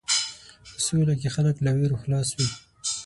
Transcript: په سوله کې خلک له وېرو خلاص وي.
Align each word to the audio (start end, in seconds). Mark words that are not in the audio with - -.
په 0.71 0.79
سوله 0.85 1.13
کې 1.21 1.29
خلک 1.35 1.55
له 1.65 1.71
وېرو 1.77 2.01
خلاص 2.03 2.29
وي. 2.37 2.47